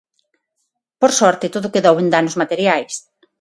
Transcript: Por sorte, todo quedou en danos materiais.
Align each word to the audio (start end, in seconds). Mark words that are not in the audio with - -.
Por 1.01 1.11
sorte, 1.19 1.51
todo 1.55 1.73
quedou 1.73 1.95
en 1.99 2.07
danos 2.13 2.35
materiais. 2.41 2.93